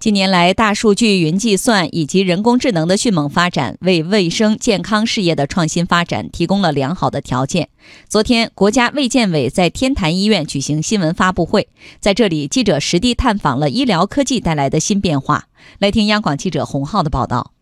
[0.00, 7.68] 近年来，大数据、云计算以及人工智能的迅猛发展，为卫生健康事业的创新发展提供了良好的条件。
[8.08, 11.68] 昨天，国家卫健委在天坛医院举行新闻发布会，
[12.00, 15.48] 在这里，记者实地探访了医疗科技带来的新变化。
[15.78, 17.52] 来听央广记者洪浩的报道。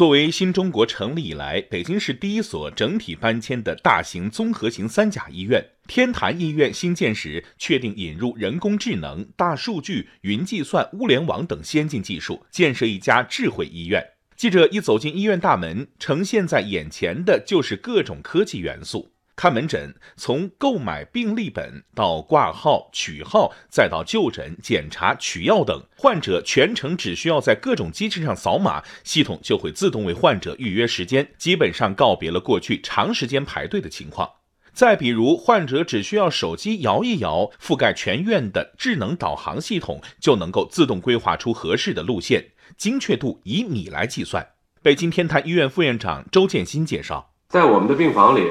[0.00, 14.02] 作为新中国成立以来北京市第一所整体搬迁的大型综合型三甲医院，天坛医院新建时确定引入人工智能、大数据、云计算、物联网等先进技术，建设一家智慧医院。
[14.38, 19.12] 记者一走进医院大门，呈现在眼前的就是各种科技元素。
[19.40, 34.28] 看门诊，从购买病历本到挂号、取号，再到就诊、检查、取药等，患者全程只需要在各种机器上扫码，系统就会自动为患者预约时间，基本上告别了过去长时间排队的情况。
[34.74, 42.44] 再比如，患者只需要手机摇一摇，覆盖全院的智能导航系统就能够自动规划出合适的路线，
[42.76, 44.46] 精确度以米来计算。
[44.82, 48.42] 北京天坛医院副院长周建新介绍，在我们的病房里。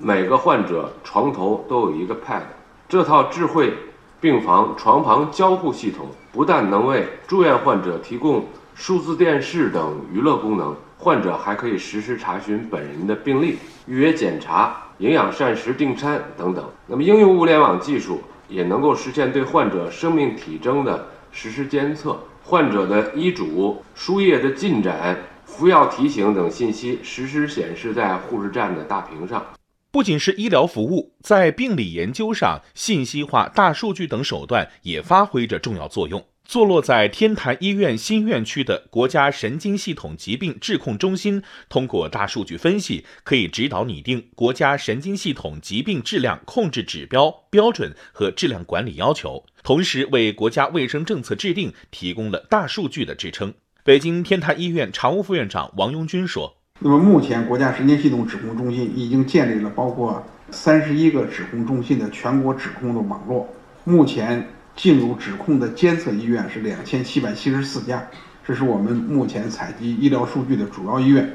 [0.00, 2.42] 每个患者床头都有一个 Pad，
[2.88, 3.74] 这套智慧
[4.20, 8.44] 病房床旁交互系统不但能为住院患者提供
[8.76, 16.64] 数字电视等娱乐功能，患者还可以实时查询本人的病历、预约检查、营养膳食订餐等等。
[16.86, 29.42] 那么，应用物联网技术也能够实现对患者生命体征的实时监测，患者的医嘱、输液的进展、服药提醒等信息实时显示在护士站的大屏上。
[29.90, 36.26] 不仅是医疗服务，在病理研究上，信息化、大数据等手段也发挥着重要作用。
[36.44, 53.54] 坐落在天坛医院新院区的国家神经系统疾病治控中心，通过大数据分析，可以指导拟定国家神经系统疾病质量控制指标、标准和质量管理要求，同时为国家卫生政策制定提供了大数据的支撑。
[53.82, 56.57] 北京天坛医院常务副院长王拥军说。
[56.80, 63.48] 那么，目前国家神经系统指控中心已经建立了包括三十一个指控中心的全国指控的网络。
[63.82, 68.06] 目前进入指控的监测医院是两千七百七十四家，
[68.46, 71.28] 这是我们目前采集医疗数据的主要医院，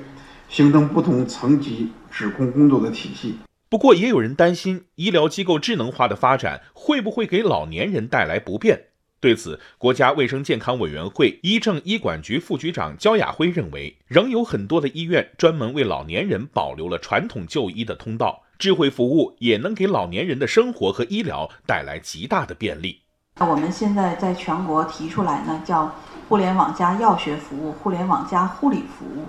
[0.48, 3.36] 形成不同层级指控工作的体系。
[3.68, 8.80] 不过，也有人担心，医疗机构智能化的发展会不会给老年人带来不便？
[9.24, 23.00] 对此，国家卫生健康委员会医政医管局副局长焦亚辉认为，仍有很多的医院专门为老年人保留了传统就医的通道，智慧服务也能给老年人的生活和医疗带来极大的便利。
[23.38, 25.96] 那我们现在在全国提出来呢，叫
[26.28, 29.24] “互联网加药学服务”、“互联网加护理服务”，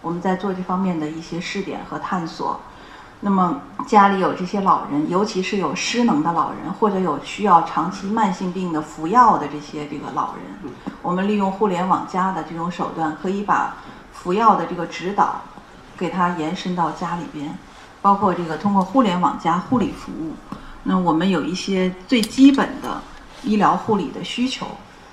[0.00, 2.60] 我们在做这方面的一些试点和探索。
[3.24, 10.72] 那么家里有这些老人，尤其是有失能的老人，或者有需要长期慢性病的服药的这些这个老人，
[11.02, 13.76] 我们利用互联网加的这种手段，可以把
[14.12, 15.40] 服药的这个指导
[15.96, 17.56] 给他延伸到家里边，
[18.00, 20.34] 包括这个通过互联网加护理服务。
[20.82, 23.00] 那我们有一些最基本的
[23.44, 24.66] 医疗护理的需求，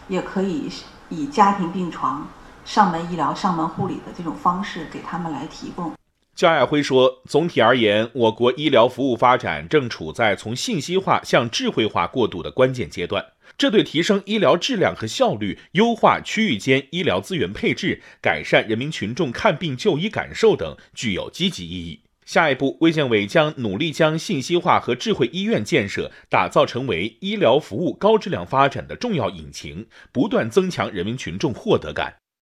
[0.07, 0.67] 也可以
[1.09, 2.25] 以家庭病床、
[2.65, 5.93] 上门医疗、上门护理的这种方式给他们来提供。
[6.39, 22.03] 焦亚辉说：“总体而言，我国医疗服务发展正处在从信息化向智慧化过渡的关键阶段，这对提升医疗质量和效率、优化区域间医疗资源配置、改善人民群众看病就医感受等具有积极意义。
[22.25, 32.13] 下一步，卫健委将努力将信息化和智慧医院建设打造成为医疗服务高质量发展的重要引擎，不断增强人民群众获得感。”